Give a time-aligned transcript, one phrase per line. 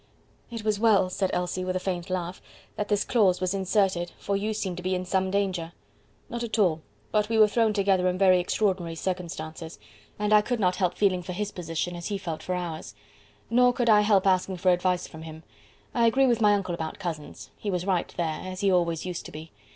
[0.49, 2.41] "It was well," said Elsie, with a faint laugh,
[2.75, 5.73] "that this clause was inserted, for you seem to be in some danger."
[6.27, 6.81] "Not at all;
[7.11, 9.77] but we were thrown together in very extraordinary circumstances,
[10.17, 12.95] and I could not help feeling for his position as he felt for ours.
[13.51, 15.43] Nor could I help asking for advice from him.
[15.93, 17.51] I agree with my uncle about cousins.
[17.55, 19.51] He was right there, as he always used to be.